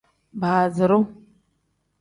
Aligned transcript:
Baaziru. 0.41 0.99